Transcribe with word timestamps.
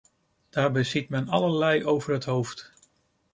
Daarbij 0.49 0.83
ziet 0.83 1.09
men 1.09 1.27
allerlei 1.29 1.85
over 1.85 2.13
het 2.13 2.25
hoofd. 2.25 2.71